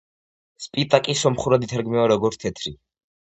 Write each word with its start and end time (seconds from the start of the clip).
სპიტაკი 0.65 1.15
სომხურად 1.19 1.67
ითარგმნება 1.67 2.07
როგორც 2.13 2.39
„თეთრი“. 2.45 2.73